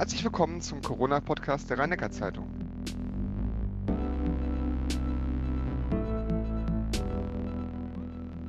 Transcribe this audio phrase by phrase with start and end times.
[0.00, 2.46] Herzlich willkommen zum Corona-Podcast der Rhein-Neckar-Zeitung.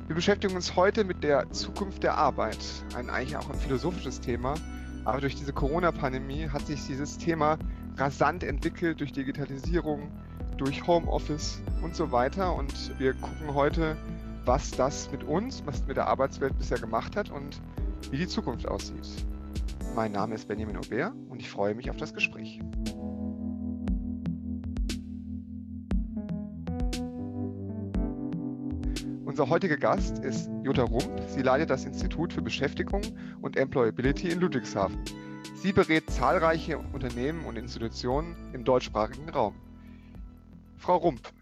[0.06, 2.56] Wir beschäftigen uns heute mit der Zukunft der Arbeit,
[2.96, 4.54] ein eigentlich auch ein philosophisches Thema.
[5.04, 7.58] Aber durch diese Corona-Pandemie hat sich dieses Thema
[7.98, 10.10] rasant entwickelt durch Digitalisierung,
[10.56, 12.54] durch Homeoffice und so weiter.
[12.54, 13.98] Und wir gucken heute,
[14.46, 17.60] was das mit uns, was mit der Arbeitswelt bisher gemacht hat und
[18.10, 19.26] wie die Zukunft aussieht.
[19.94, 22.60] Mein Name ist Benjamin Aubert und ich freue mich auf das Gespräch.
[29.26, 31.20] Unser heutiger Gast ist Jutta Rump.
[31.28, 33.02] Sie leitet das Institut für Beschäftigung
[33.42, 34.98] und Employability in Ludwigshafen.
[35.56, 39.54] Sie berät zahlreiche Unternehmen und Institutionen im deutschsprachigen Raum.
[40.78, 41.32] Frau Rump,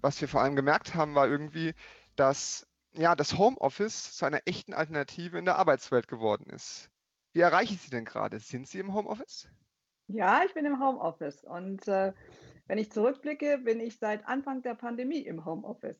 [0.00, 1.72] was wir vor allem gemerkt haben, war irgendwie,
[2.16, 6.91] dass ja, das Homeoffice zu einer echten Alternative in der Arbeitswelt geworden ist.
[7.32, 8.38] Wie erreiche ich Sie denn gerade?
[8.38, 9.48] Sind Sie im Homeoffice?
[10.08, 12.12] Ja, ich bin im Homeoffice und äh,
[12.66, 15.96] wenn ich zurückblicke, bin ich seit Anfang der Pandemie im Homeoffice.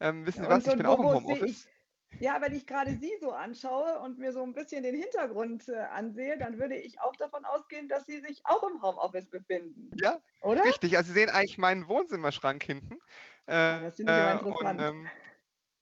[0.00, 1.66] Ähm, wissen Sie was, und, ich bin auch im Homeoffice.
[2.12, 5.68] Ich, ja, wenn ich gerade Sie so anschaue und mir so ein bisschen den Hintergrund
[5.68, 9.90] äh, ansehe, dann würde ich auch davon ausgehen, dass Sie sich auch im Homeoffice befinden.
[10.00, 10.64] Ja, oder?
[10.64, 10.96] Richtig.
[10.96, 12.98] Also Sie sehen eigentlich meinen Wohnzimmerschrank hinten.
[13.46, 14.80] Äh, ja, das finde ich immer äh, interessant.
[14.80, 15.10] Und, ähm,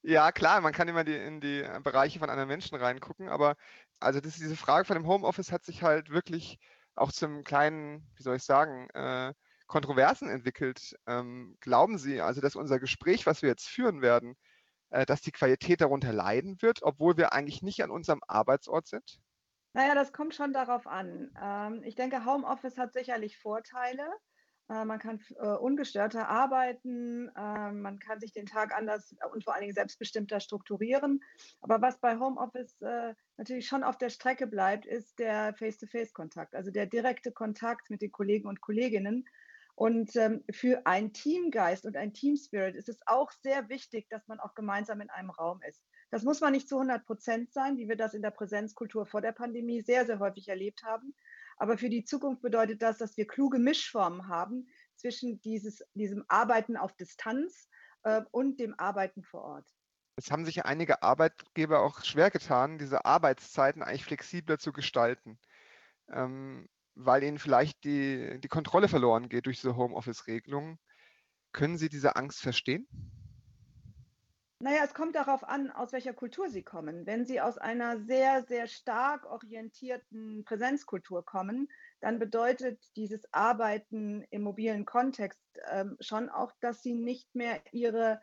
[0.06, 3.56] ja, klar, man kann immer die, in die Bereiche von anderen Menschen reingucken, aber
[4.00, 6.58] also das, diese Frage von dem Homeoffice hat sich halt wirklich
[6.94, 9.34] auch zum kleinen, wie soll ich sagen, äh,
[9.66, 10.94] Kontroversen entwickelt.
[11.06, 14.36] Ähm, glauben Sie also, dass unser Gespräch, was wir jetzt führen werden,
[14.90, 19.18] äh, dass die Qualität darunter leiden wird, obwohl wir eigentlich nicht an unserem Arbeitsort sind?
[19.72, 21.32] Naja, das kommt schon darauf an.
[21.40, 24.06] Ähm, ich denke, Homeoffice hat sicherlich Vorteile.
[24.68, 29.54] Äh, man kann äh, ungestörter arbeiten, äh, man kann sich den Tag anders und vor
[29.54, 31.22] allen Dingen selbstbestimmter strukturieren.
[31.60, 32.76] Aber was bei Homeoffice
[33.36, 38.12] natürlich schon auf der Strecke bleibt, ist der Face-to-Face-Kontakt, also der direkte Kontakt mit den
[38.12, 39.24] Kollegen und Kolleginnen.
[39.76, 44.38] Und ähm, für einen Teamgeist und ein Teamspirit ist es auch sehr wichtig, dass man
[44.38, 45.82] auch gemeinsam in einem Raum ist.
[46.10, 49.20] Das muss man nicht zu 100 Prozent sein, wie wir das in der Präsenzkultur vor
[49.20, 51.12] der Pandemie sehr, sehr häufig erlebt haben.
[51.56, 56.76] Aber für die Zukunft bedeutet das, dass wir kluge Mischformen haben zwischen dieses, diesem Arbeiten
[56.76, 57.68] auf Distanz
[58.02, 59.68] äh, und dem Arbeiten vor Ort.
[60.16, 65.38] Es haben sich einige Arbeitgeber auch schwer getan, diese Arbeitszeiten eigentlich flexibler zu gestalten,
[66.08, 70.78] ähm, weil ihnen vielleicht die, die Kontrolle verloren geht durch diese Homeoffice-Regelungen.
[71.52, 72.86] Können Sie diese Angst verstehen?
[74.64, 77.04] Naja, es kommt darauf an, aus welcher Kultur Sie kommen.
[77.04, 81.68] Wenn Sie aus einer sehr, sehr stark orientierten Präsenzkultur kommen,
[82.00, 88.22] dann bedeutet dieses Arbeiten im mobilen Kontext ähm, schon auch, dass Sie nicht mehr Ihre,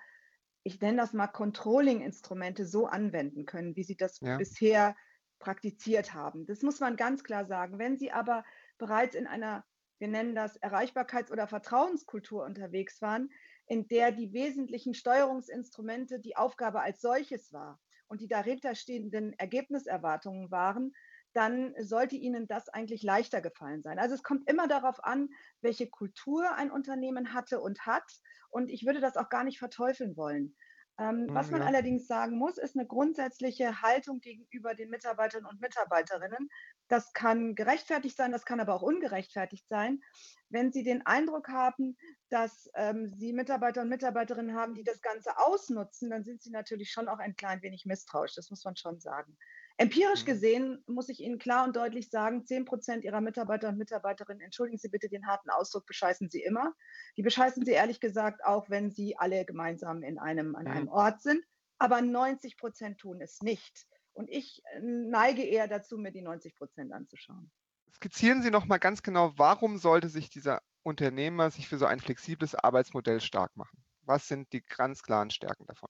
[0.63, 4.37] ich nenne das mal Controlling-Instrumente so anwenden können, wie Sie das ja.
[4.37, 4.95] bisher
[5.37, 6.47] praktiziert haben.
[6.47, 7.77] Das muss man ganz klar sagen.
[7.77, 8.43] Wenn Sie aber
[8.79, 9.63] bereits in einer,
[9.99, 13.29] wir nennen das Erreichbarkeits- oder Vertrauenskultur unterwegs waren,
[13.71, 20.51] in der die wesentlichen Steuerungsinstrumente die Aufgabe als solches war und die dahinter stehenden Ergebniserwartungen
[20.51, 20.91] waren,
[21.31, 23.97] dann sollte Ihnen das eigentlich leichter gefallen sein.
[23.97, 25.29] Also es kommt immer darauf an,
[25.61, 28.03] welche Kultur ein Unternehmen hatte und hat.
[28.49, 30.53] Und ich würde das auch gar nicht verteufeln wollen.
[31.01, 31.67] Ähm, was man ja.
[31.67, 36.49] allerdings sagen muss, ist eine grundsätzliche Haltung gegenüber den Mitarbeitern und Mitarbeiterinnen.
[36.89, 40.03] Das kann gerechtfertigt sein, das kann aber auch ungerechtfertigt sein.
[40.49, 41.97] Wenn Sie den Eindruck haben,
[42.29, 46.91] dass ähm, Sie Mitarbeiter und Mitarbeiterinnen haben, die das Ganze ausnutzen, dann sind Sie natürlich
[46.91, 48.35] schon auch ein klein wenig misstrauisch.
[48.35, 49.35] Das muss man schon sagen.
[49.77, 50.25] Empirisch mhm.
[50.25, 54.77] gesehen muss ich Ihnen klar und deutlich sagen, 10 Prozent Ihrer Mitarbeiter und Mitarbeiterinnen, entschuldigen
[54.77, 56.73] Sie bitte den harten Ausdruck, bescheißen Sie immer.
[57.17, 60.87] Die bescheißen Sie ehrlich gesagt auch, wenn Sie alle gemeinsam in einem, an einem.
[60.87, 61.43] Ort sind.
[61.77, 63.87] Aber 90 Prozent tun es nicht.
[64.13, 67.51] Und ich äh, neige eher dazu, mir die 90 Prozent anzuschauen.
[67.95, 71.99] Skizzieren Sie noch mal ganz genau, warum sollte sich dieser Unternehmer sich für so ein
[71.99, 73.83] flexibles Arbeitsmodell stark machen?
[74.03, 75.89] Was sind die ganz klaren Stärken davon?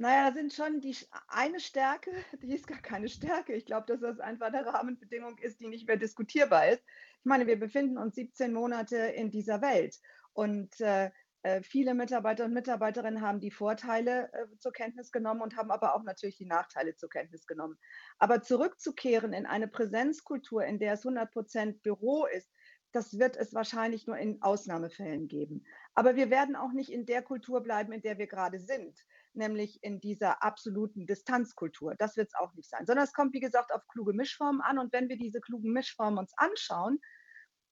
[0.00, 3.52] Naja, da sind schon die eine Stärke, die ist gar keine Stärke.
[3.54, 6.82] Ich glaube, dass das einfach eine Rahmenbedingung ist, die nicht mehr diskutierbar ist.
[7.18, 9.98] Ich meine, wir befinden uns 17 Monate in dieser Welt
[10.32, 11.10] und äh,
[11.42, 15.94] äh, viele Mitarbeiter und Mitarbeiterinnen haben die Vorteile äh, zur Kenntnis genommen und haben aber
[15.94, 17.76] auch natürlich die Nachteile zur Kenntnis genommen.
[18.18, 22.50] Aber zurückzukehren in eine Präsenzkultur, in der es 100 Prozent Büro ist,
[22.92, 25.64] das wird es wahrscheinlich nur in Ausnahmefällen geben.
[25.94, 28.98] Aber wir werden auch nicht in der Kultur bleiben, in der wir gerade sind,
[29.34, 31.94] nämlich in dieser absoluten Distanzkultur.
[31.98, 34.78] Das wird es auch nicht sein, sondern es kommt, wie gesagt, auf kluge Mischformen an.
[34.78, 36.98] Und wenn wir diese klugen Mischformen uns anschauen,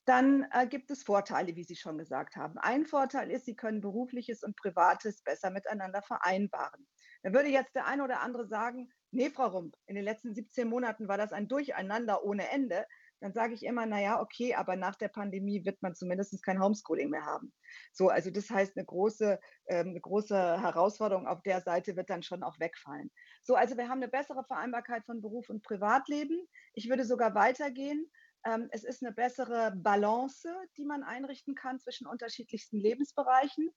[0.06, 2.58] dann äh, gibt es Vorteile, wie Sie schon gesagt haben.
[2.58, 6.86] Ein Vorteil ist, Sie können berufliches und privates besser miteinander vereinbaren.
[7.22, 10.68] Da würde jetzt der eine oder andere sagen, nee, Frau Rump, in den letzten 17
[10.68, 12.86] Monaten war das ein Durcheinander ohne Ende.
[13.20, 17.10] Dann sage ich immer, naja, okay, aber nach der Pandemie wird man zumindest kein Homeschooling
[17.10, 17.52] mehr haben.
[17.92, 22.22] So, also das heißt, eine große, ähm, eine große Herausforderung auf der Seite wird dann
[22.22, 23.10] schon auch wegfallen.
[23.42, 26.46] So, also wir haben eine bessere Vereinbarkeit von Beruf und Privatleben.
[26.74, 28.10] Ich würde sogar weitergehen.
[28.44, 33.70] Ähm, es ist eine bessere Balance, die man einrichten kann zwischen unterschiedlichsten Lebensbereichen.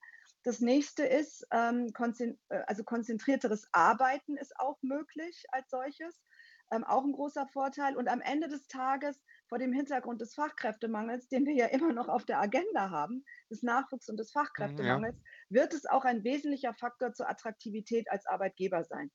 [0.44, 6.21] Das nächste ist, ähm, äh, also konzentrierteres Arbeiten ist auch möglich als solches.
[6.71, 7.98] Ähm, auch ein großer Vorteil.
[7.98, 12.07] Und am Ende des Tages, vor dem Hintergrund des Fachkräftemangels, den wir ja immer noch
[12.07, 15.24] auf der Agenda haben, des Nachwuchs- und des Fachkräftemangels, ja.
[15.50, 19.12] wird es auch ein wesentlicher Faktor zur Attraktivität als Arbeitgeber sein.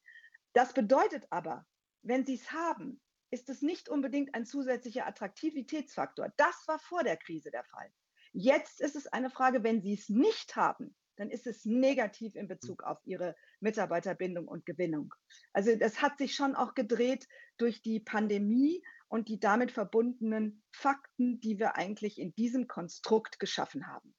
[0.52, 1.66] Das bedeutet aber,
[2.02, 6.32] wenn Sie es haben, ist es nicht unbedingt ein zusätzlicher Attraktivitätsfaktor.
[6.36, 7.90] Das war vor der Krise der Fall.
[8.32, 12.42] Jetzt ist es eine Frage, wenn Sie es nicht haben, dann ist es negativ in
[12.42, 12.48] hm.
[12.48, 15.14] Bezug auf ihre Mitarbeiterbindung und Gewinnung.
[15.52, 17.26] Also das hat sich schon auch gedreht
[17.56, 23.86] durch die Pandemie und die damit verbundenen Fakten, die wir eigentlich in diesem Konstrukt geschaffen
[23.86, 24.14] haben.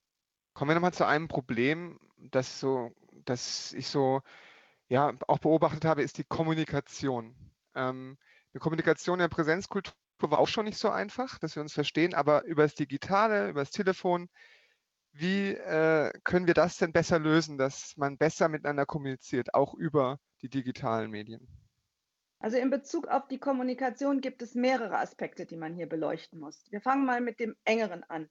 [0.54, 2.92] Kommen wir nochmal zu einem Problem, das so,
[3.26, 4.22] das ich so
[4.88, 7.36] ja auch beobachtet habe, ist die Kommunikation.
[7.76, 8.18] Ähm,
[8.54, 12.14] eine Kommunikation in der Präsenzkultur war auch schon nicht so einfach, dass wir uns verstehen,
[12.14, 14.30] aber über das Digitale, über das Telefon
[15.18, 20.20] wie äh, können wir das denn besser lösen, dass man besser miteinander kommuniziert, auch über
[20.42, 21.48] die digitalen Medien?
[22.40, 26.66] Also in Bezug auf die Kommunikation gibt es mehrere Aspekte, die man hier beleuchten muss.
[26.70, 28.30] Wir fangen mal mit dem engeren an.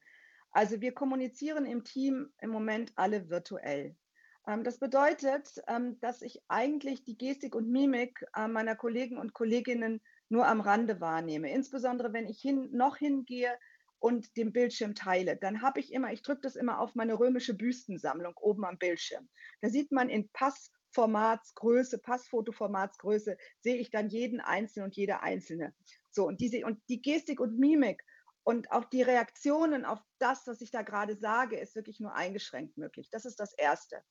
[0.51, 3.97] Also wir kommunizieren im Team im Moment alle virtuell.
[4.47, 9.33] Ähm, das bedeutet, ähm, dass ich eigentlich die Gestik und Mimik äh, meiner Kollegen und
[9.33, 11.51] Kolleginnen nur am Rande wahrnehme.
[11.51, 13.53] Insbesondere wenn ich hin, noch hingehe
[13.99, 17.55] und den Bildschirm teile, dann habe ich immer, ich drücke das immer auf meine römische
[17.55, 19.29] Büstensammlung oben am Bildschirm.
[19.61, 25.75] Da sieht man in Passformatsgröße, Passfotoformatsgröße, sehe ich dann jeden Einzelnen und jede Einzelne.
[26.11, 28.05] So, und diese, und die Gestik und Mimik
[28.45, 32.77] und auch die Reaktionen auf das, was ich da gerade sage, ist wirklich nur eingeschränkt
[32.77, 33.09] möglich.
[33.11, 34.03] Das ist das Erste.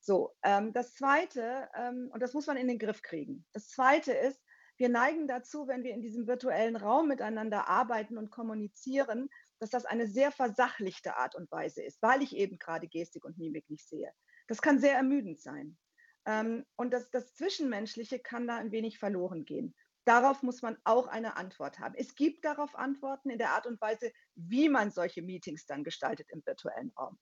[0.00, 3.44] So, ähm, das Zweite, ähm, und das muss man in den Griff kriegen.
[3.52, 4.40] Das Zweite ist,
[4.82, 9.28] wir neigen dazu, wenn wir in diesem virtuellen Raum miteinander arbeiten und kommunizieren,
[9.60, 13.38] dass das eine sehr versachlichte Art und Weise ist, weil ich eben gerade Gestik und
[13.38, 14.12] Mimik nicht sehe.
[14.48, 15.78] Das kann sehr ermüdend sein.
[16.26, 19.72] Ähm, und das, das Zwischenmenschliche kann da ein wenig verloren gehen.
[20.04, 21.94] Darauf muss man auch eine Antwort haben.
[21.96, 26.28] Es gibt darauf Antworten in der Art und Weise, wie man solche Meetings dann gestaltet
[26.32, 27.20] im virtuellen Raum.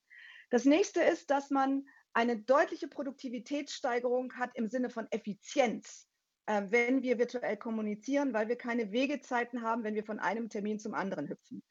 [0.48, 1.84] Das nächste ist, dass man
[2.14, 6.09] eine deutliche Produktivitätssteigerung hat im Sinne von Effizienz
[6.50, 10.80] äh, wenn wir virtuell kommunizieren, weil wir keine Wegezeiten haben, wenn wir von einem Termin
[10.80, 11.62] zum anderen hüpfen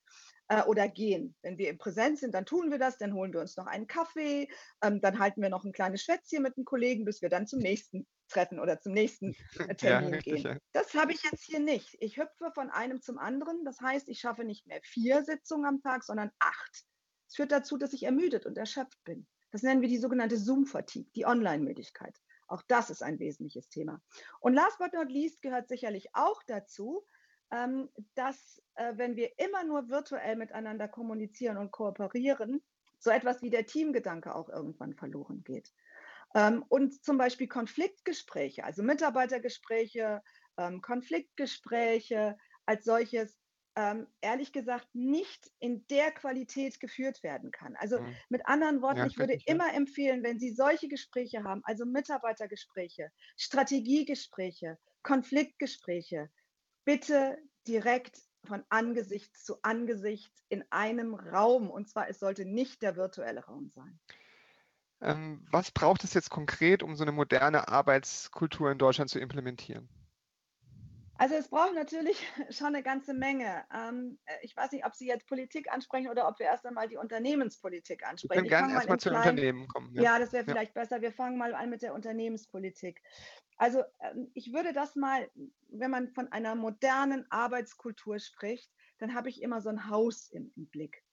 [0.48, 1.36] äh, oder gehen.
[1.42, 3.88] Wenn wir im Präsenz sind, dann tun wir das, dann holen wir uns noch einen
[3.88, 4.48] Kaffee,
[4.82, 7.60] ähm, dann halten wir noch ein kleines Schwätzchen mit einem Kollegen, bis wir dann zum
[7.60, 9.36] nächsten Treffen oder zum nächsten
[9.68, 10.44] äh, Termin ja, gehen.
[10.44, 10.58] Ja.
[10.72, 11.98] Das habe ich jetzt hier nicht.
[12.00, 13.66] Ich hüpfe von einem zum anderen.
[13.66, 16.86] Das heißt, ich schaffe nicht mehr vier Sitzungen am Tag, sondern acht.
[17.28, 19.28] Das führt dazu, dass ich ermüdet und erschöpft bin.
[19.52, 22.16] Das nennen wir die sogenannte Zoom-Fatigue, die Online-Möglichkeit.
[22.50, 24.02] Auch das ist ein wesentliches Thema.
[24.40, 27.06] Und last but not least gehört sicherlich auch dazu,
[27.52, 32.62] ähm, dass äh, wenn wir immer nur virtuell miteinander kommunizieren und kooperieren,
[33.00, 35.72] so etwas wie der Teamgedanke auch irgendwann verloren geht.
[36.36, 40.22] Ähm, und zum Beispiel Konfliktgespräche, also Mitarbeitergespräche,
[40.58, 43.40] ähm, Konfliktgespräche als solches
[43.76, 47.76] ähm, ehrlich gesagt nicht in der Qualität geführt werden kann.
[47.78, 48.16] Also mhm.
[48.30, 49.74] mit anderen Worten, ja, ich würde ich, immer ja.
[49.74, 56.30] empfehlen, wenn Sie solche Gespräche haben, also Mitarbeitergespräche, Strategiegespräche, Konfliktgespräche,
[56.84, 61.70] bitte direkt von Angesicht zu Angesicht in einem Raum.
[61.70, 64.00] Und zwar, es sollte nicht der virtuelle Raum sein.
[65.02, 69.88] Ähm, was braucht es jetzt konkret, um so eine moderne Arbeitskultur in Deutschland zu implementieren?
[71.20, 72.18] Also es braucht natürlich
[72.50, 73.66] schon eine ganze Menge.
[73.74, 76.88] Ähm, äh, ich weiß nicht, ob Sie jetzt Politik ansprechen oder ob wir erst einmal
[76.88, 78.46] die Unternehmenspolitik ansprechen.
[78.46, 79.10] Wir können gerne erstmal zu.
[79.10, 79.94] Unternehmen kommen.
[79.94, 80.82] Ja, ja das wäre vielleicht ja.
[80.82, 81.02] besser.
[81.02, 83.02] Wir fangen mal an mit der Unternehmenspolitik.
[83.58, 85.30] Also ähm, ich würde das mal,
[85.68, 90.54] wenn man von einer modernen Arbeitskultur spricht, dann habe ich immer so ein Haus im,
[90.56, 91.04] im Blick.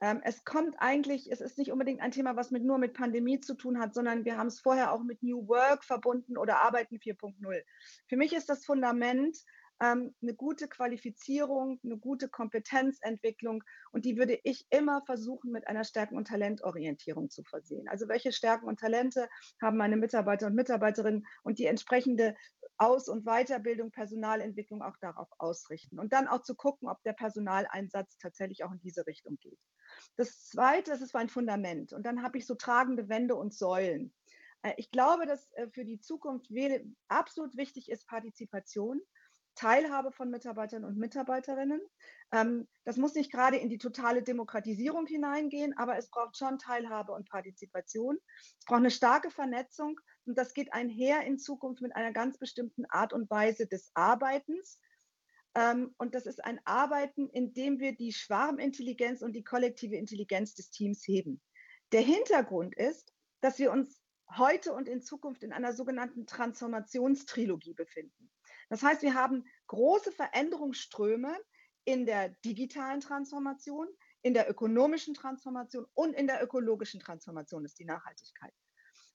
[0.00, 3.40] Ähm, es kommt eigentlich, es ist nicht unbedingt ein Thema, was mit, nur mit Pandemie
[3.40, 6.96] zu tun hat, sondern wir haben es vorher auch mit New Work verbunden oder Arbeiten
[6.96, 7.62] 4.0.
[8.06, 9.36] Für mich ist das Fundament
[9.80, 13.62] ähm, eine gute Qualifizierung, eine gute Kompetenzentwicklung
[13.92, 17.88] und die würde ich immer versuchen, mit einer Stärken- und Talentorientierung zu versehen.
[17.88, 19.28] Also welche Stärken und Talente
[19.60, 22.36] haben meine Mitarbeiter und Mitarbeiterinnen und die entsprechende
[22.78, 28.18] aus- und Weiterbildung, Personalentwicklung auch darauf ausrichten und dann auch zu gucken, ob der Personaleinsatz
[28.18, 29.58] tatsächlich auch in diese Richtung geht.
[30.16, 34.14] Das Zweite, das ist ein Fundament und dann habe ich so tragende Wände und Säulen.
[34.62, 36.50] Äh, ich glaube, dass äh, für die Zukunft
[37.08, 39.00] absolut wichtig ist Partizipation.
[39.58, 41.80] Teilhabe von Mitarbeitern und Mitarbeiterinnen.
[42.32, 47.10] Ähm, das muss nicht gerade in die totale Demokratisierung hineingehen, aber es braucht schon Teilhabe
[47.10, 48.18] und Partizipation.
[48.60, 52.84] Es braucht eine starke Vernetzung und das geht einher in Zukunft mit einer ganz bestimmten
[52.86, 54.80] Art und Weise des Arbeitens.
[55.56, 60.54] Ähm, und das ist ein Arbeiten, in dem wir die Schwarmintelligenz und die kollektive Intelligenz
[60.54, 61.40] des Teams heben.
[61.90, 64.00] Der Hintergrund ist, dass wir uns
[64.36, 68.30] heute und in Zukunft in einer sogenannten Transformationstrilogie befinden.
[68.68, 71.36] Das heißt, wir haben große Veränderungsströme
[71.84, 73.88] in der digitalen Transformation,
[74.22, 78.52] in der ökonomischen Transformation und in der ökologischen Transformation ist die Nachhaltigkeit.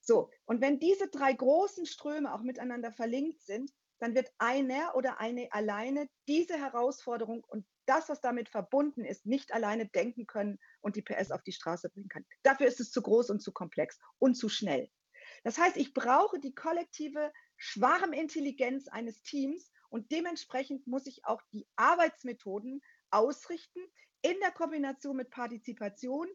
[0.02, 5.20] So, und wenn diese drei großen Ströme auch miteinander verlinkt sind, dann wird einer oder
[5.20, 10.96] eine alleine diese Herausforderung und das, was damit verbunden ist, nicht alleine denken können und
[10.96, 12.26] die PS auf die Straße bringen kann.
[12.44, 14.90] Dafür ist es zu groß und zu komplex und zu schnell.
[15.44, 17.32] Das heißt, ich brauche die kollektive
[17.66, 23.80] Schwarmintelligenz eines Teams und dementsprechend muss ich auch die Arbeitsmethoden ausrichten
[24.22, 26.28] in der Kombination mit Partizipation,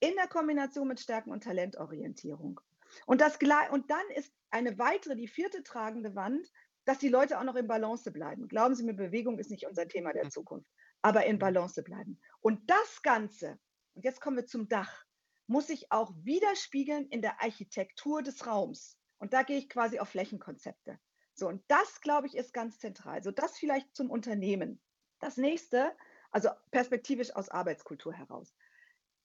[0.00, 2.60] in der Kombination mit Stärken- und Talentorientierung.
[3.04, 3.38] Und, das,
[3.70, 6.50] und dann ist eine weitere, die vierte tragende Wand,
[6.86, 8.48] dass die Leute auch noch in Balance bleiben.
[8.48, 10.70] Glauben Sie mir, Bewegung ist nicht unser Thema der Zukunft,
[11.02, 12.18] aber in Balance bleiben.
[12.40, 13.58] Und das Ganze,
[13.92, 15.04] und jetzt kommen wir zum Dach,
[15.46, 18.96] muss sich auch widerspiegeln in der Architektur des Raums.
[19.20, 20.98] Und da gehe ich quasi auf Flächenkonzepte.
[21.34, 23.22] So, und das, glaube ich, ist ganz zentral.
[23.22, 24.80] So, das vielleicht zum Unternehmen.
[25.20, 25.94] Das nächste,
[26.30, 28.54] also perspektivisch aus Arbeitskultur heraus.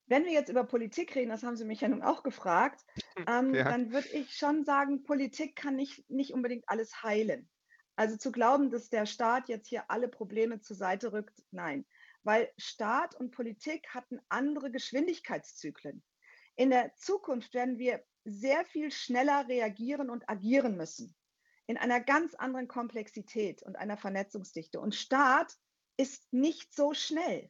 [0.08, 2.86] Wenn wir jetzt über Politik reden, das haben Sie mich ja nun auch gefragt,
[3.28, 3.64] ähm, ja.
[3.64, 7.50] dann würde ich schon sagen, Politik kann nicht, nicht unbedingt alles heilen.
[7.96, 11.86] Also zu glauben, dass der Staat jetzt hier alle Probleme zur Seite rückt, nein.
[12.24, 16.04] Weil Staat und Politik hatten andere Geschwindigkeitszyklen.
[16.56, 21.16] In der Zukunft werden wir sehr viel schneller reagieren und agieren müssen.
[21.68, 24.80] In einer ganz anderen Komplexität und einer Vernetzungsdichte.
[24.80, 25.56] Und Staat
[25.98, 27.50] ist nicht so schnell.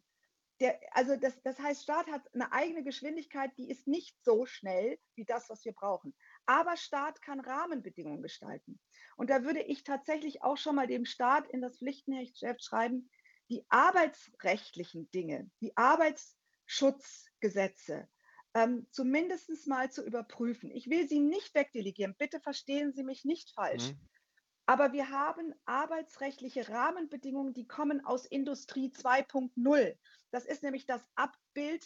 [0.62, 4.98] Der, also das, das heißt, Staat hat eine eigene Geschwindigkeit, die ist nicht so schnell
[5.16, 6.16] wie das, was wir brauchen.
[6.46, 8.80] Aber Staat kann Rahmenbedingungen gestalten.
[9.18, 13.10] Und da würde ich tatsächlich auch schon mal dem Staat in das Pflichtenheft schreiben,
[13.50, 18.08] die arbeitsrechtlichen Dinge, die Arbeitsschutzgesetze,
[18.56, 20.72] ähm, zumindest mal zu überprüfen.
[20.72, 23.92] Ich will sie nicht wegdelegieren, bitte verstehen Sie mich nicht falsch.
[23.92, 24.00] Mhm.
[24.66, 29.96] Aber wir haben arbeitsrechtliche Rahmenbedingungen, die kommen aus Industrie 2.0.
[30.32, 31.86] Das ist nämlich das Abbild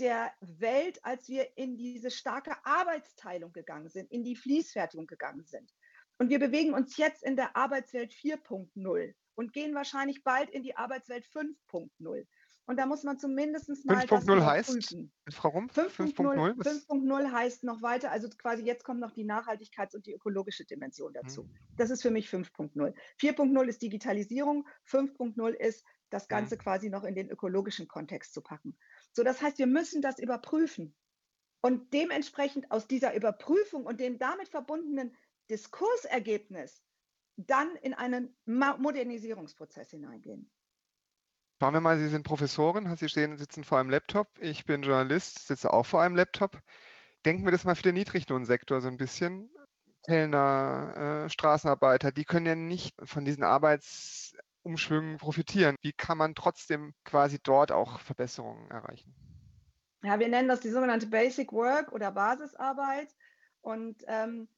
[0.00, 5.72] der Welt, als wir in diese starke Arbeitsteilung gegangen sind, in die Fließfertigung gegangen sind.
[6.18, 10.76] Und wir bewegen uns jetzt in der Arbeitswelt 4.0 und gehen wahrscheinlich bald in die
[10.76, 12.26] Arbeitswelt 5.0.
[12.66, 14.96] Und da muss man zumindest mal 5.0 heißt,
[15.30, 20.12] Frau Rumpf, 5.0 heißt noch weiter, also quasi jetzt kommt noch die Nachhaltigkeits- und die
[20.12, 21.44] ökologische Dimension dazu.
[21.44, 21.54] Hm.
[21.76, 22.92] Das ist für mich 5.0.
[23.20, 26.28] 4.0 ist Digitalisierung, 5.0 ist das hm.
[26.28, 26.62] Ganze hm.
[26.62, 28.76] quasi noch in den ökologischen Kontext zu packen.
[29.12, 30.96] So, das heißt, wir müssen das überprüfen.
[31.60, 35.16] Und dementsprechend aus dieser Überprüfung und dem damit verbundenen
[35.50, 36.82] Diskursergebnis
[37.36, 40.50] dann in einen Modernisierungsprozess hineingehen.
[41.58, 44.28] Schauen wir mal, Sie sind Professorin, Sie stehen, sitzen vor einem Laptop.
[44.40, 46.60] Ich bin Journalist, sitze auch vor einem Laptop.
[47.24, 49.50] Denken wir das mal für den Niedriglohnsektor so ein bisschen.
[50.04, 55.76] Kellner, äh, Straßenarbeiter, die können ja nicht von diesen Arbeitsumschwüngen profitieren.
[55.80, 59.14] Wie kann man trotzdem quasi dort auch Verbesserungen erreichen?
[60.04, 63.08] Ja, wir nennen das die sogenannte Basic Work oder Basisarbeit.
[63.62, 64.55] Und ähm, äh,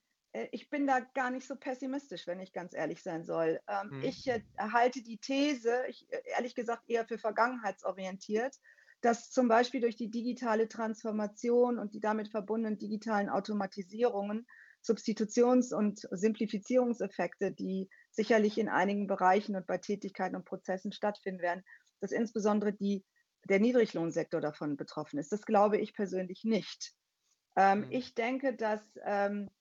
[0.52, 3.60] ich bin da gar nicht so pessimistisch, wenn ich ganz ehrlich sein soll.
[3.68, 4.02] Ähm, hm.
[4.02, 8.56] Ich äh, halte die These, ich, äh, ehrlich gesagt eher für vergangenheitsorientiert,
[9.00, 14.46] dass zum Beispiel durch die digitale Transformation und die damit verbundenen digitalen Automatisierungen
[14.82, 21.64] Substitutions- und Simplifizierungseffekte, die sicherlich in einigen Bereichen und bei Tätigkeiten und Prozessen stattfinden werden,
[22.00, 23.04] dass insbesondere die,
[23.48, 25.32] der Niedriglohnsektor davon betroffen ist.
[25.32, 26.94] Das glaube ich persönlich nicht.
[27.56, 27.90] Ähm, hm.
[27.90, 29.57] Ich denke, dass ähm, äh,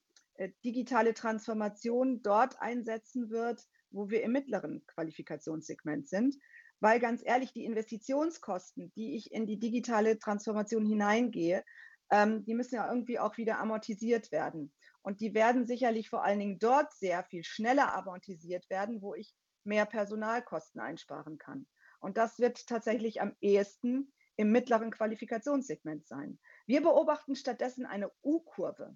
[0.63, 6.35] digitale Transformation dort einsetzen wird, wo wir im mittleren Qualifikationssegment sind.
[6.79, 11.63] Weil ganz ehrlich, die Investitionskosten, die ich in die digitale Transformation hineingehe,
[12.11, 14.71] ähm, die müssen ja irgendwie auch wieder amortisiert werden.
[15.01, 19.33] Und die werden sicherlich vor allen Dingen dort sehr viel schneller amortisiert werden, wo ich
[19.63, 21.67] mehr Personalkosten einsparen kann.
[21.99, 26.39] Und das wird tatsächlich am ehesten im mittleren Qualifikationssegment sein.
[26.67, 28.95] Wir beobachten stattdessen eine U-Kurve.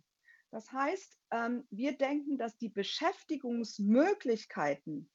[0.51, 5.09] Das heißt, ähm, wir denken, dass die Beschäftigungsmöglichkeiten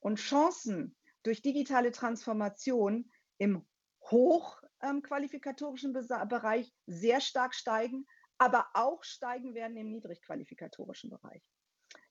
[0.00, 3.64] und Chancen durch digitale Transformation im
[4.02, 8.06] hochqualifikatorischen Bereich sehr stark steigen,
[8.38, 11.48] aber auch steigen werden im niedrigqualifikatorischen Bereich.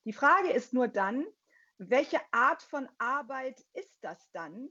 [0.04, 1.26] Die Frage ist nur dann,
[1.76, 4.68] welche Art von Arbeit ist das dann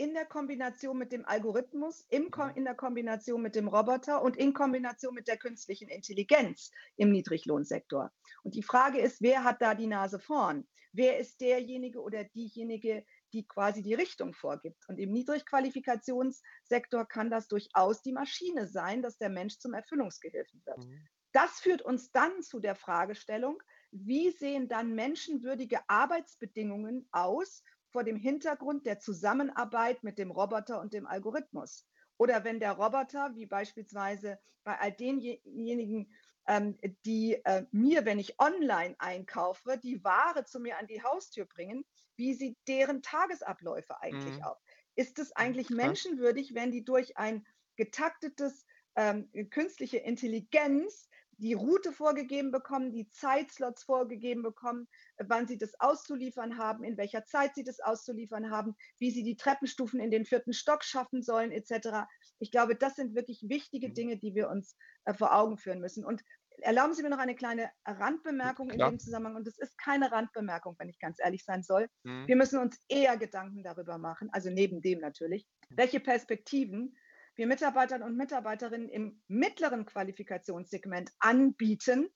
[0.00, 4.54] in der Kombination mit dem Algorithmus, im, in der Kombination mit dem Roboter und in
[4.54, 8.10] Kombination mit der künstlichen Intelligenz im Niedriglohnsektor?
[8.42, 10.66] Und die Frage ist, wer hat da die Nase vorn?
[10.92, 13.04] Wer ist derjenige oder diejenige,
[13.34, 14.88] die quasi die Richtung vorgibt.
[14.88, 20.78] Und im Niedrigqualifikationssektor kann das durchaus die Maschine sein, dass der Mensch zum Erfüllungsgehilfen wird.
[20.78, 21.08] Mhm.
[21.32, 28.16] Das führt uns dann zu der Fragestellung, wie sehen dann menschenwürdige Arbeitsbedingungen aus vor dem
[28.16, 31.86] Hintergrund der Zusammenarbeit mit dem Roboter und dem Algorithmus?
[32.16, 36.12] Oder wenn der Roboter, wie beispielsweise bei all denjenigen,
[36.46, 41.46] ähm, die äh, mir, wenn ich online einkaufe, die Ware zu mir an die Haustür
[41.46, 41.84] bringen,
[42.16, 44.42] wie sieht deren Tagesabläufe eigentlich mhm.
[44.42, 44.58] aus?
[44.94, 48.66] Ist es eigentlich menschenwürdig, wenn die durch ein getaktetes
[48.96, 51.08] ähm, künstliche Intelligenz
[51.40, 54.86] die Route vorgegeben bekommen, die Zeitslots vorgegeben bekommen,
[55.18, 59.36] wann sie das auszuliefern haben, in welcher Zeit sie das auszuliefern haben, wie sie die
[59.36, 62.06] Treppenstufen in den vierten Stock schaffen sollen, etc.
[62.38, 63.94] Ich glaube, das sind wirklich wichtige mhm.
[63.94, 66.04] Dinge, die wir uns äh, vor Augen führen müssen.
[66.04, 66.22] Und
[66.58, 68.88] erlauben Sie mir noch eine kleine Randbemerkung Klar.
[68.88, 69.36] in dem Zusammenhang.
[69.36, 71.88] Und es ist keine Randbemerkung, wenn ich ganz ehrlich sein soll.
[72.04, 72.26] Mhm.
[72.26, 75.76] Wir müssen uns eher Gedanken darüber machen, also neben dem natürlich, mhm.
[75.76, 76.96] welche Perspektiven
[77.36, 82.08] wir Mitarbeitern und Mitarbeiterinnen im mittleren Qualifikationssegment anbieten,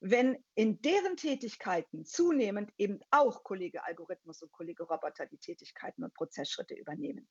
[0.00, 6.14] wenn in deren Tätigkeiten zunehmend eben auch Kollege Algorithmus und Kollege Roboter die Tätigkeiten und
[6.14, 7.28] Prozessschritte übernehmen.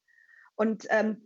[0.55, 1.25] Und ähm,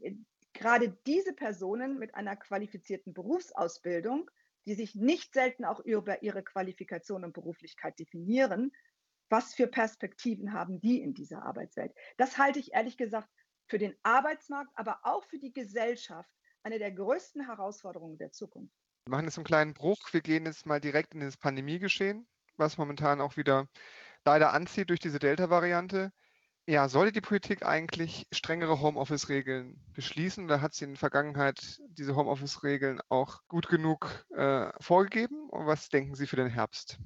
[0.53, 4.29] gerade diese Personen mit einer qualifizierten Berufsausbildung
[4.65, 8.71] die sich nicht selten auch über ihre Qualifikation und Beruflichkeit definieren,
[9.29, 11.93] was für Perspektiven haben die in dieser Arbeitswelt?
[12.17, 13.29] Das halte ich ehrlich gesagt
[13.71, 16.29] für den Arbeitsmarkt, aber auch für die Gesellschaft
[16.61, 18.75] eine der größten Herausforderungen der Zukunft.
[19.05, 20.11] Wir machen jetzt einen kleinen Bruch.
[20.11, 23.67] Wir gehen jetzt mal direkt in das Pandemiegeschehen, was momentan auch wieder
[24.25, 26.11] leider anzieht durch diese Delta-Variante.
[26.67, 32.15] Ja, sollte die Politik eigentlich strengere Homeoffice-Regeln beschließen oder hat sie in der Vergangenheit diese
[32.17, 35.49] Homeoffice-Regeln auch gut genug äh, vorgegeben?
[35.49, 36.99] Und was denken Sie für den Herbst?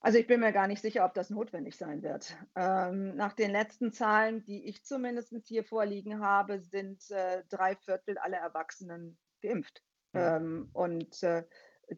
[0.00, 2.36] Also ich bin mir gar nicht sicher, ob das notwendig sein wird.
[2.54, 8.16] Ähm, nach den letzten Zahlen, die ich zumindest hier vorliegen habe, sind äh, drei Viertel
[8.18, 9.82] aller Erwachsenen geimpft.
[10.14, 10.36] Ja.
[10.36, 11.44] Ähm, und äh,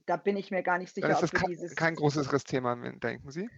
[0.07, 1.77] da bin ich mir gar nicht sicher, ob wir dieses.
[1.77, 3.51] Kein großes Thema, denken Sie?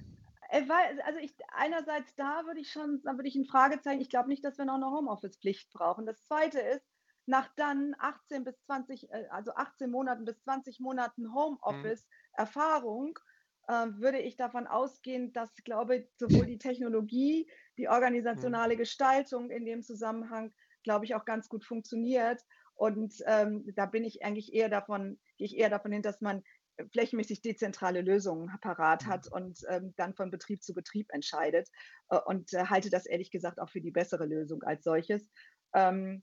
[0.51, 0.67] Äh,
[1.05, 4.45] also ich, einerseits da würde ich schon, da würde ich ein Fragezeichen, ich glaube nicht,
[4.45, 6.05] dass wir noch eine Homeoffice-Pflicht brauchen.
[6.05, 6.87] Das zweite ist,
[7.27, 11.35] nach dann 18 bis 20, äh, also 18 Monaten bis 20 Monaten mhm.
[11.35, 13.32] Homeoffice-Erfahrung, äh,
[13.69, 18.79] würde ich davon ausgehen, dass, glaube ich, sowohl die Technologie, die organisationale mhm.
[18.79, 22.43] Gestaltung in dem Zusammenhang, glaube ich, auch ganz gut funktioniert.
[22.75, 26.43] Und ähm, da bin ich eigentlich eher davon, gehe ich eher davon hin, dass man
[26.91, 29.33] flächenmäßig dezentrale Lösungen parat hat mhm.
[29.33, 31.69] und ähm, dann von Betrieb zu Betrieb entscheidet.
[32.09, 35.31] Äh, und äh, halte das ehrlich gesagt auch für die bessere Lösung als solches.
[35.75, 36.23] Ähm,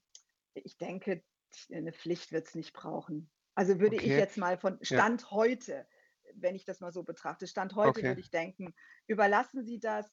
[0.54, 1.24] ich denke,
[1.72, 3.30] eine Pflicht wird es nicht brauchen.
[3.56, 4.06] Also würde okay.
[4.06, 5.32] ich jetzt mal von Stand ja.
[5.32, 5.88] heute,
[6.36, 8.04] wenn ich das mal so betrachte, Stand heute okay.
[8.04, 8.74] würde ich denken,
[9.08, 10.12] überlassen Sie das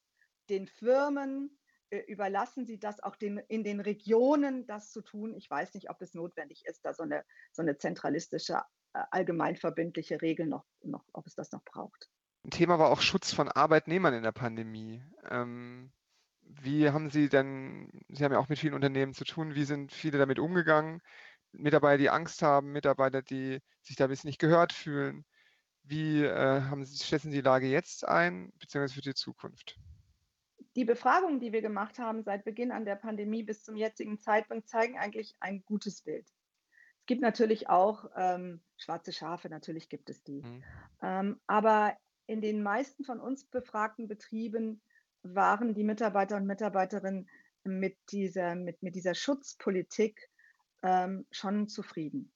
[0.48, 1.58] den Firmen,
[1.90, 5.34] äh, überlassen Sie das auch den, in den Regionen, das zu tun.
[5.34, 8.60] Ich weiß nicht, ob es notwendig ist, da so eine, so eine zentralistische
[8.92, 12.10] äh, allgemeinverbindliche Regeln noch, noch, ob es das noch braucht.
[12.44, 15.02] Ein Thema war auch Schutz von Arbeitnehmern in der Pandemie.
[15.28, 15.92] Ähm,
[16.42, 19.92] wie haben Sie denn, Sie haben ja auch mit vielen Unternehmen zu tun, wie sind
[19.92, 21.02] viele damit umgegangen?
[21.52, 25.24] Mitarbeiter, die Angst haben, Mitarbeiter, die sich da ein bisschen nicht gehört fühlen.
[25.88, 29.78] Wie äh, haben Sie, schätzen Sie die Lage jetzt ein, beziehungsweise für die Zukunft?
[30.74, 34.68] Die Befragungen, die wir gemacht haben seit Beginn an der Pandemie bis zum jetzigen Zeitpunkt,
[34.68, 36.26] zeigen eigentlich ein gutes Bild.
[37.00, 40.42] Es gibt natürlich auch ähm, schwarze Schafe, natürlich gibt es die.
[40.42, 40.64] Mhm.
[41.02, 41.96] Ähm, aber
[42.26, 44.82] in den meisten von uns befragten Betrieben
[45.22, 47.28] waren die Mitarbeiter und Mitarbeiterinnen
[47.62, 50.28] mit dieser, mit, mit dieser Schutzpolitik
[50.82, 52.32] ähm, schon zufrieden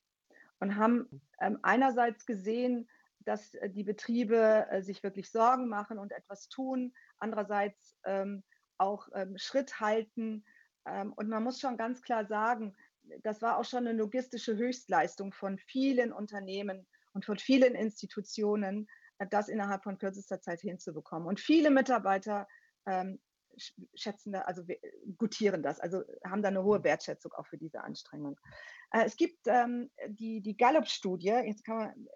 [0.61, 1.21] und haben mhm.
[1.41, 2.89] ähm, einerseits gesehen,
[3.21, 8.43] dass äh, die Betriebe äh, sich wirklich Sorgen machen und etwas tun, andererseits ähm,
[8.79, 10.45] auch ähm, Schritt halten.
[10.87, 12.75] Ähm, und man muss schon ganz klar sagen,
[13.23, 19.27] das war auch schon eine logistische Höchstleistung von vielen Unternehmen und von vielen Institutionen, äh,
[19.29, 21.29] das innerhalb von kürzester Zeit hinzubekommen.
[21.29, 22.49] Und viele Mitarbeiter
[22.87, 23.21] ähm,
[23.95, 24.65] schätzen da, also
[25.19, 28.39] gutieren das, also haben da eine hohe Wertschätzung auch für diese Anstrengung.
[28.93, 32.09] Es gibt ähm, die, die Gallup-Studie, jetzt kann man,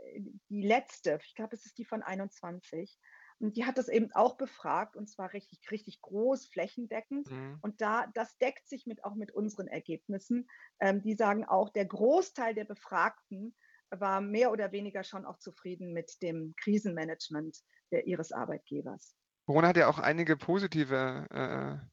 [0.55, 2.99] die letzte, ich glaube, es ist die von 21,
[3.41, 7.31] und die hat das eben auch befragt und zwar richtig, richtig groß, flächendeckend.
[7.31, 7.59] Mhm.
[7.63, 10.49] Und da, das deckt sich mit, auch mit unseren Ergebnissen.
[10.81, 13.57] Ähm, die sagen auch, der Großteil der Befragten
[13.91, 17.59] war mehr oder weniger schon auch zufrieden mit dem Krisenmanagement
[17.91, 19.17] der, ihres Arbeitgebers.
[19.47, 21.87] Corona hat ja auch einige positive äh,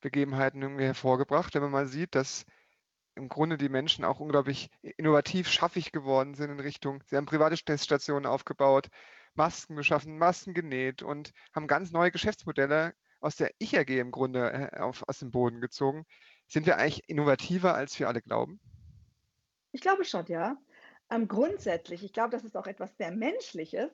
[0.00, 2.46] Begebenheiten irgendwie hervorgebracht, wenn man mal sieht, dass
[3.16, 7.56] im Grunde die Menschen auch unglaublich innovativ, schaffig geworden sind in Richtung, sie haben private
[7.56, 8.88] Teststationen aufgebaut,
[9.34, 14.78] Masken geschaffen, Masken genäht und haben ganz neue Geschäftsmodelle aus der Ich-AG im Grunde äh,
[14.78, 16.06] auf, aus dem Boden gezogen.
[16.46, 18.60] Sind wir eigentlich innovativer, als wir alle glauben?
[19.72, 20.56] Ich glaube schon, ja.
[21.10, 23.90] Ähm, grundsätzlich, ich glaube, das ist auch etwas sehr Menschliches.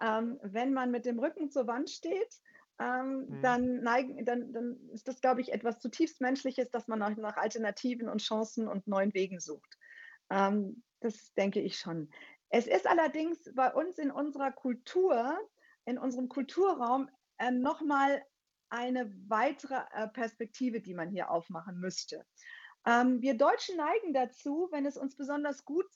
[0.00, 2.40] Ähm, wenn man mit dem Rücken zur Wand steht,
[2.78, 3.42] ähm, mhm.
[3.42, 7.36] dann, neigen, dann, dann ist das, glaube ich, etwas zutiefst Menschliches, dass man nach, nach
[7.36, 9.78] Alternativen und Chancen und neuen Wegen sucht.
[10.30, 12.10] Ähm, das denke ich schon.
[12.48, 15.38] Es ist allerdings bei uns in unserer Kultur,
[15.84, 17.08] in unserem Kulturraum
[17.38, 18.22] äh, nochmal
[18.68, 22.24] eine weitere äh, Perspektive, die man hier aufmachen müsste.
[22.86, 25.86] Ähm, wir Deutschen neigen dazu, wenn es uns besonders gut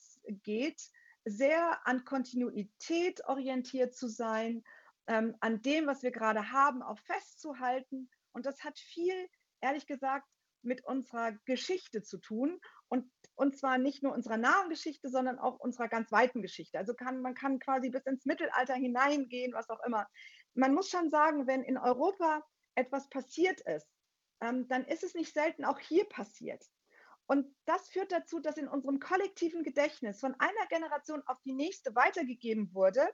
[0.42, 0.82] geht,
[1.24, 4.64] sehr an Kontinuität orientiert zu sein,
[5.06, 8.10] ähm, an dem, was wir gerade haben, auch festzuhalten.
[8.32, 9.28] Und das hat viel,
[9.60, 10.26] ehrlich gesagt,
[10.62, 15.58] mit unserer Geschichte zu tun und, und zwar nicht nur unserer nahen Geschichte, sondern auch
[15.58, 16.78] unserer ganz weiten Geschichte.
[16.78, 20.06] Also kann, man kann quasi bis ins Mittelalter hineingehen, was auch immer.
[20.54, 23.88] Man muss schon sagen, wenn in Europa etwas passiert ist,
[24.42, 26.64] ähm, dann ist es nicht selten auch hier passiert.
[27.26, 31.94] Und das führt dazu, dass in unserem kollektiven Gedächtnis von einer Generation auf die nächste
[31.94, 33.08] weitergegeben wurde,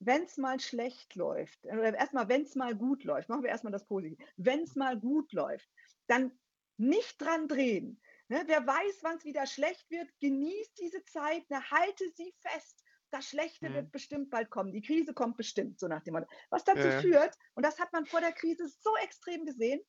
[0.00, 3.72] wenn es mal schlecht läuft, oder erstmal, wenn es mal gut läuft, machen wir erstmal
[3.72, 5.68] das Positive, wenn es mal gut läuft,
[6.06, 6.32] dann
[6.78, 8.00] nicht dran drehen.
[8.28, 8.42] Ne?
[8.46, 11.62] Wer weiß, wann es wieder schlecht wird, genießt diese Zeit, ne?
[11.70, 12.82] halte sie fest.
[13.10, 13.74] Das Schlechte mhm.
[13.74, 14.72] wird bestimmt bald kommen.
[14.72, 16.28] Die Krise kommt bestimmt, so nach dem Motto.
[16.48, 17.00] Was dazu ja.
[17.00, 19.80] führt, und das hat man vor der Krise so extrem gesehen,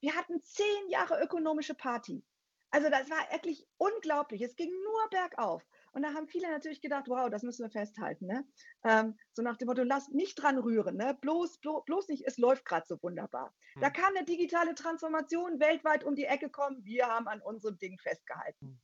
[0.00, 2.24] wir hatten zehn Jahre ökonomische Party.
[2.70, 4.42] Also das war wirklich unglaublich.
[4.42, 5.62] Es ging nur bergauf.
[5.92, 8.26] Und da haben viele natürlich gedacht, wow, das müssen wir festhalten.
[8.26, 8.46] Ne?
[8.84, 11.16] Ähm, so nach dem Motto, lass nicht dran rühren, ne?
[11.20, 13.54] bloß, bloß, bloß nicht, es läuft gerade so wunderbar.
[13.74, 13.82] Hm.
[13.82, 16.84] Da kann eine digitale Transformation weltweit um die Ecke kommen.
[16.84, 18.66] Wir haben an unserem Ding festgehalten.
[18.66, 18.80] Hm.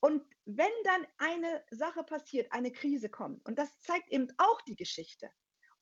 [0.00, 4.74] Und wenn dann eine Sache passiert, eine Krise kommt, und das zeigt eben auch die
[4.74, 5.30] Geschichte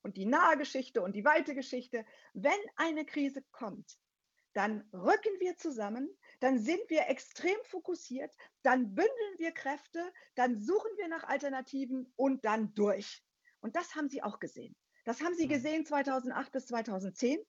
[0.03, 3.97] und die nahe Geschichte und die weite Geschichte, wenn eine Krise kommt,
[4.53, 6.07] dann rücken wir zusammen,
[6.41, 12.43] dann sind wir extrem fokussiert, dann bündeln wir Kräfte, dann suchen wir nach Alternativen und
[12.43, 13.23] dann durch.
[13.61, 14.75] Und das haben Sie auch gesehen.
[15.05, 15.49] Das haben Sie mhm.
[15.49, 17.39] gesehen 2008 bis 2010.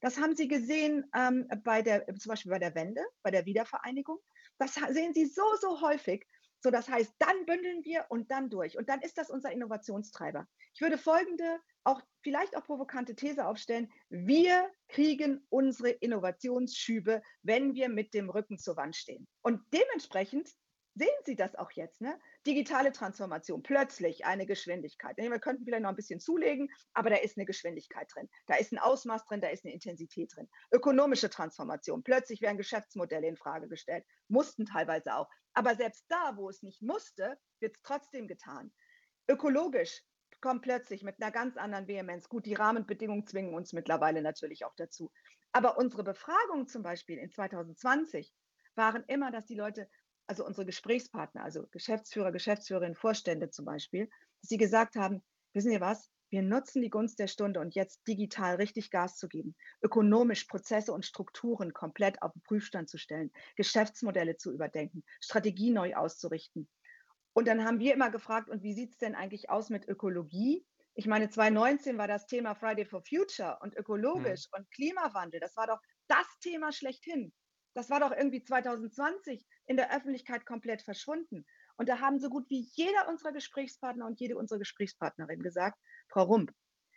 [0.00, 4.18] Das haben Sie gesehen ähm, bei der, zum Beispiel bei der Wende, bei der Wiedervereinigung.
[4.58, 6.26] Das sehen Sie so, so häufig.
[6.60, 8.78] So, das heißt, dann bündeln wir und dann durch.
[8.78, 10.48] Und dann ist das unser Innovationstreiber.
[10.74, 13.90] Ich würde folgende, auch vielleicht auch provokante These aufstellen.
[14.08, 19.26] Wir kriegen unsere Innovationsschübe, wenn wir mit dem Rücken zur Wand stehen.
[19.42, 20.50] Und dementsprechend
[20.98, 22.18] sehen Sie das auch jetzt, ne?
[22.46, 25.16] Digitale Transformation, plötzlich eine Geschwindigkeit.
[25.16, 28.28] Wir könnten vielleicht noch ein bisschen zulegen, aber da ist eine Geschwindigkeit drin.
[28.46, 30.48] Da ist ein Ausmaß drin, da ist eine Intensität drin.
[30.72, 35.28] Ökonomische Transformation, plötzlich werden Geschäftsmodelle in Frage gestellt, mussten teilweise auch.
[35.54, 38.72] Aber selbst da, wo es nicht musste, wird es trotzdem getan.
[39.28, 40.02] Ökologisch
[40.40, 42.28] kommt plötzlich mit einer ganz anderen Vehemenz.
[42.28, 45.10] Gut, die Rahmenbedingungen zwingen uns mittlerweile natürlich auch dazu.
[45.52, 48.32] Aber unsere Befragungen zum Beispiel in 2020
[48.74, 49.88] waren immer, dass die Leute
[50.26, 54.08] also unsere Gesprächspartner, also Geschäftsführer, Geschäftsführerinnen, Vorstände zum Beispiel,
[54.42, 55.24] dass sie gesagt haben,
[55.54, 59.28] wissen Sie was, wir nutzen die Gunst der Stunde und jetzt digital richtig Gas zu
[59.28, 65.70] geben, ökonomisch Prozesse und Strukturen komplett auf den Prüfstand zu stellen, Geschäftsmodelle zu überdenken, Strategie
[65.70, 66.68] neu auszurichten.
[67.38, 70.66] Und dann haben wir immer gefragt, und wie sieht es denn eigentlich aus mit Ökologie?
[70.94, 74.58] Ich meine, 2019 war das Thema Friday for Future und ökologisch hm.
[74.58, 75.38] und Klimawandel.
[75.38, 77.32] Das war doch das Thema schlechthin.
[77.74, 81.46] Das war doch irgendwie 2020 in der Öffentlichkeit komplett verschwunden.
[81.76, 86.24] Und da haben so gut wie jeder unserer Gesprächspartner und jede unserer Gesprächspartnerin gesagt, Frau
[86.24, 86.50] Rump,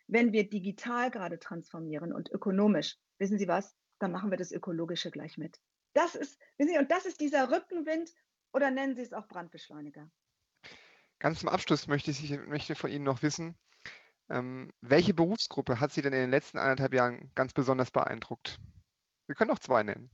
[0.08, 5.12] wenn wir digital gerade transformieren und ökonomisch, wissen Sie was, dann machen wir das Ökologische
[5.12, 5.60] gleich mit.
[5.94, 8.10] Das ist, wissen Sie, und das ist dieser Rückenwind
[8.54, 10.10] oder nennen Sie es auch Brandbeschleuniger.
[11.22, 13.56] Ganz zum Abschluss möchte ich möchte von Ihnen noch wissen,
[14.32, 18.58] ähm, welche Berufsgruppe hat Sie denn in den letzten anderthalb Jahren ganz besonders beeindruckt?
[19.28, 20.10] Wir können auch zwei nennen.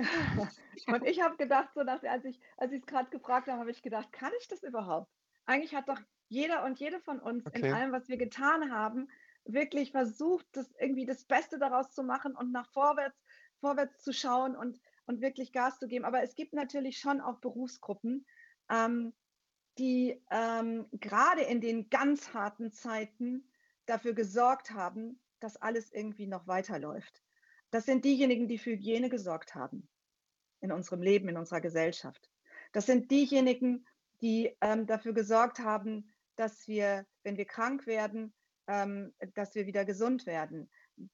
[0.86, 3.80] und ich habe gedacht, so dass, als ich als es gerade gefragt habe, habe ich
[3.80, 5.10] gedacht, kann ich das überhaupt?
[5.46, 7.66] Eigentlich hat doch jeder und jede von uns okay.
[7.66, 9.08] in allem, was wir getan haben,
[9.46, 13.18] wirklich versucht, das irgendwie das Beste daraus zu machen und nach vorwärts,
[13.60, 16.04] vorwärts zu schauen und, und wirklich Gas zu geben.
[16.04, 18.26] Aber es gibt natürlich schon auch Berufsgruppen,
[18.68, 19.14] ähm,
[19.78, 23.48] die ähm, gerade in den ganz harten Zeiten
[23.86, 27.22] dafür gesorgt haben, dass alles irgendwie noch weiterläuft.
[27.70, 29.88] Das sind diejenigen, die für Hygiene gesorgt haben
[30.60, 32.30] in unserem Leben, in unserer Gesellschaft.
[32.72, 33.86] Das sind diejenigen,
[34.20, 38.34] die ähm, dafür gesorgt haben, dass wir, wenn wir krank werden,
[38.66, 40.70] ähm, dass wir wieder gesund werden.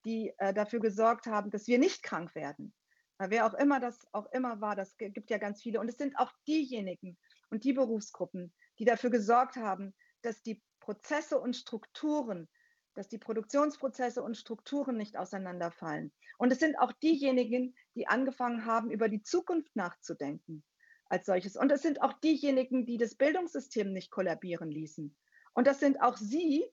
[0.06, 2.72] die äh, dafür gesorgt haben, dass wir nicht krank werden.
[3.18, 5.78] Wer auch immer das auch immer war, das gibt ja ganz viele.
[5.78, 7.16] Und es sind auch diejenigen
[7.54, 12.48] und die Berufsgruppen, die dafür gesorgt haben, dass die Prozesse und Strukturen,
[12.94, 16.12] dass die Produktionsprozesse und Strukturen nicht auseinanderfallen.
[16.36, 20.64] Und es sind auch diejenigen, die angefangen haben, über die Zukunft nachzudenken
[21.06, 21.56] als solches.
[21.56, 25.14] Und es sind auch diejenigen, die das Bildungssystem nicht kollabieren ließen.
[25.52, 26.64] Und das sind auch Sie,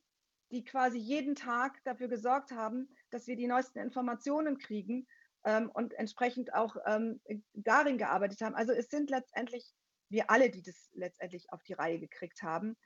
[0.49, 5.07] die quasi jeden Tag dafür gesorgt haben, dass wir die neuesten Informationen kriegen
[5.43, 7.21] ähm, und entsprechend auch ähm,
[7.53, 8.55] darin gearbeitet haben.
[8.55, 9.71] Also es sind letztendlich
[10.11, 12.77] wir alle, die das letztendlich auf die Reihe gekriegt haben.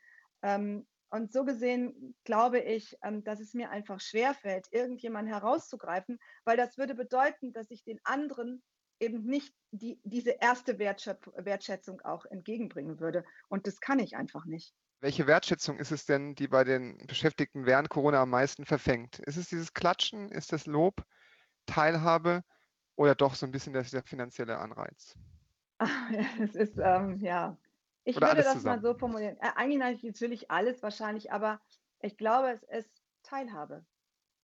[0.41, 6.57] Ähm, und so gesehen glaube ich, ähm, dass es mir einfach schwerfällt, irgendjemanden herauszugreifen, weil
[6.57, 8.63] das würde bedeuten, dass ich den anderen
[8.99, 13.25] eben nicht die, diese erste Wertschätzung auch entgegenbringen würde.
[13.49, 14.73] Und das kann ich einfach nicht.
[15.01, 19.19] Welche Wertschätzung ist es denn, die bei den Beschäftigten während Corona am meisten verfängt?
[19.19, 20.29] Ist es dieses Klatschen?
[20.29, 21.03] Ist das Lob,
[21.65, 22.43] Teilhabe
[22.95, 25.15] oder doch so ein bisschen der, der finanzielle Anreiz?
[26.39, 27.57] Es ist, ähm, ja,
[28.03, 28.81] ich Oder würde das mal zusammen?
[28.81, 29.37] so formulieren.
[29.41, 31.61] Äh, eigentlich natürlich alles wahrscheinlich, aber
[32.01, 33.85] ich glaube, es ist Teilhabe,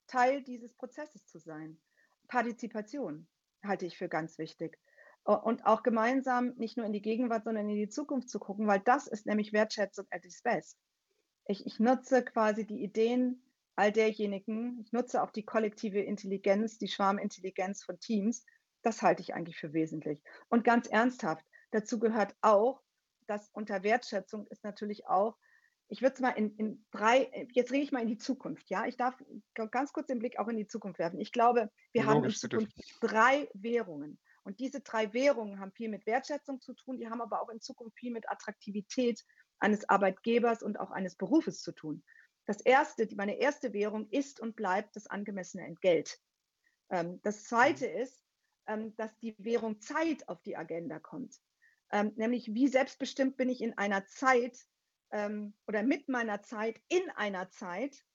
[0.07, 1.79] Teil dieses Prozesses zu sein.
[2.27, 3.27] Partizipation
[3.63, 4.79] halte ich für ganz wichtig.
[5.23, 8.79] Und auch gemeinsam nicht nur in die Gegenwart, sondern in die Zukunft zu gucken, weil
[8.79, 10.79] das ist nämlich Wertschätzung at its best.
[11.45, 13.43] Ich, ich nutze quasi die Ideen
[13.75, 18.43] all derjenigen, ich nutze auch die kollektive Intelligenz, die Schwarmintelligenz von Teams.
[18.81, 20.21] Das halte ich eigentlich für wesentlich.
[20.49, 22.81] Und ganz ernsthaft, dazu gehört auch,
[23.27, 25.37] dass unter Wertschätzung ist natürlich auch,
[25.87, 28.85] ich würde es mal in, in drei, jetzt rede ich mal in die Zukunft, ja.
[28.85, 29.21] Ich darf
[29.71, 31.19] ganz kurz den Blick auch in die Zukunft werfen.
[31.19, 32.69] Ich glaube, wir haben in Logisch, Sie dürfen.
[32.69, 34.17] Zukunft drei Währungen.
[34.43, 37.59] Und diese drei Währungen haben viel mit Wertschätzung zu tun, die haben aber auch in
[37.59, 39.23] Zukunft viel mit Attraktivität
[39.59, 42.03] eines Arbeitgebers und auch eines Berufes zu tun.
[42.45, 46.19] Das erste, meine erste Währung ist und bleibt das angemessene Entgelt.
[46.89, 48.23] Ähm, das zweite ist,
[48.97, 51.35] dass die Währung Zeit auf die Agenda kommt.
[51.91, 54.57] Ähm, nämlich, wie selbstbestimmt bin ich in einer Zeit
[55.11, 58.05] ähm, oder mit meiner Zeit in einer Zeit,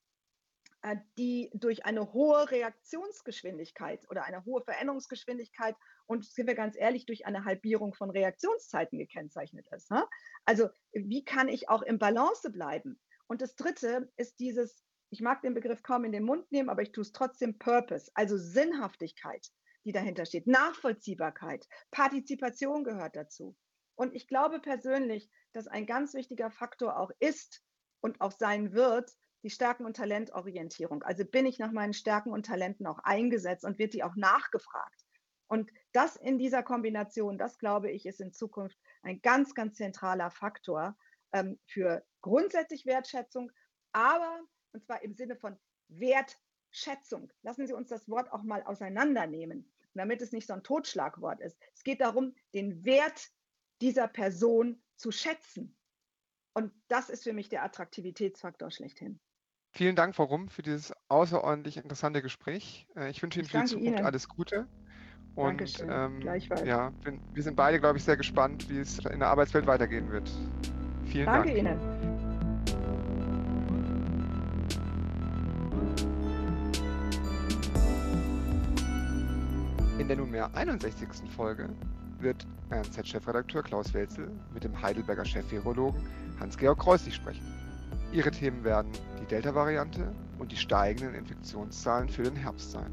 [0.83, 7.07] äh, die durch eine hohe Reaktionsgeschwindigkeit oder eine hohe Veränderungsgeschwindigkeit und sind wir ganz ehrlich,
[7.07, 9.91] durch eine Halbierung von Reaktionszeiten gekennzeichnet ist.
[9.91, 10.07] Ne?
[10.45, 13.01] Also wie kann ich auch im Balance bleiben?
[13.27, 16.83] Und das Dritte ist dieses, ich mag den Begriff kaum in den Mund nehmen, aber
[16.83, 19.51] ich tue es trotzdem Purpose, also Sinnhaftigkeit,
[19.87, 23.57] die dahinter steht, Nachvollziehbarkeit, Partizipation gehört dazu.
[23.95, 27.63] Und ich glaube persönlich, dass ein ganz wichtiger Faktor auch ist
[28.01, 29.11] und auch sein wird,
[29.43, 31.05] die Stärken- und Talentorientierung.
[31.05, 35.07] Also bin ich nach meinen Stärken und Talenten auch eingesetzt und wird die auch nachgefragt.
[35.47, 40.31] Und das in dieser Kombination, das glaube ich, ist in Zukunft ein ganz, ganz zentraler
[40.31, 40.97] Faktor
[41.33, 43.53] ähm, für grundsätzlich Wertschätzung,
[43.93, 44.41] aber,
[44.73, 45.57] und zwar im Sinne von
[45.89, 47.33] Wertschätzung.
[47.43, 51.59] Lassen Sie uns das Wort auch mal auseinandernehmen, damit es nicht so ein Totschlagwort ist.
[51.75, 53.31] Es geht darum, den Wert
[53.81, 55.77] dieser Person zu schätzen.
[56.55, 59.21] Und das ist für mich der Attraktivitätsfaktor schlechthin.
[59.73, 62.89] Vielen Dank, Frau Rumm, für dieses außerordentlich interessante Gespräch.
[62.97, 64.07] Äh, Ich wünsche Ihnen Ich für die danke Zukunft Ihnen.
[64.07, 64.67] alles Gute.
[65.35, 65.89] Und Dankeschön.
[65.91, 66.65] ähm, Gleichfalls.
[66.67, 66.93] ja,
[67.35, 70.31] wir sind beide, glaube ich, sehr gespannt, wie es in der Arbeitswelt weitergehen wird.
[71.05, 71.59] Vielen Danke Dank.
[71.59, 71.96] Ihnen.
[80.07, 81.29] In der nunmehr 61.
[81.35, 81.69] Folge
[82.21, 86.01] wird RNZ-Chefredakteur Klaus Welzel mit dem Heidelberger Chef-Virologen
[86.39, 87.45] Hans-Georg Kreuslich sprechen.
[88.13, 92.93] Ihre Themen werden die Delta-Variante und die steigenden Infektionszahlen für den Herbst sein.